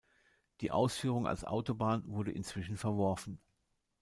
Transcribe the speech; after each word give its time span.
Die 0.61 0.71
Ausführung 0.71 1.27
als 1.27 1.43
Autobahn 1.45 2.03
wurde 2.07 2.31
inzwischen 2.31 2.75
verworfen. 2.75 3.39